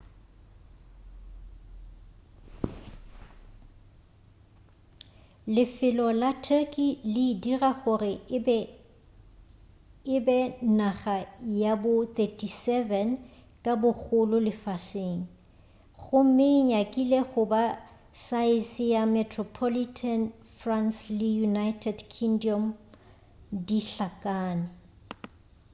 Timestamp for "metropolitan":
19.15-20.21